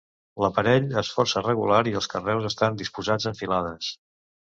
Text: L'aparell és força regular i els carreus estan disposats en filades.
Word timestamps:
L'aparell 0.43 0.85
és 1.01 1.11
força 1.17 1.43
regular 1.43 1.81
i 1.91 1.93
els 1.99 2.07
carreus 2.13 2.47
estan 2.51 2.79
disposats 2.81 3.29
en 3.33 3.37
filades. 3.43 3.93